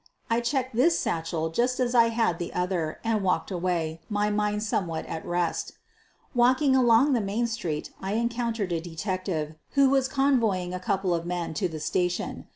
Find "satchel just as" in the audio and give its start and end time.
0.97-1.93